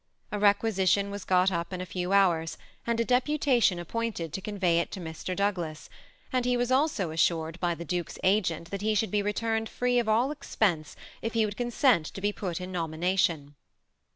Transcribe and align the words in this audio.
A 0.31 0.39
requisition 0.39 1.11
was 1.11 1.23
got 1.23 1.51
up 1.51 1.71
in 1.71 1.79
a 1.79 1.85
few 1.85 2.11
hours, 2.11 2.57
and 2.87 2.99
a 2.99 3.05
deputation 3.05 3.77
appointed 3.77 4.33
to 4.33 4.41
convey 4.41 4.79
it 4.79 4.89
to 4.93 4.99
Mr. 4.99 5.35
Douglas, 5.35 5.91
and 6.33 6.43
he 6.43 6.57
was 6.57 6.71
also 6.71 7.11
assured 7.11 7.59
by 7.59 7.75
the 7.75 7.85
duke's 7.85 8.17
agent 8.23 8.71
that 8.71 8.81
he 8.81 8.95
should 8.95 9.11
be 9.11 9.21
returned 9.21 9.69
free 9.69 9.99
of 9.99 10.09
all 10.09 10.31
expense 10.31 10.95
if 11.21 11.33
he 11.33 11.45
would 11.45 11.55
consent 11.55 12.07
to 12.07 12.19
be 12.19 12.33
put 12.33 12.59
in 12.59 12.71
nomina 12.71 13.15
tion. 13.15 13.53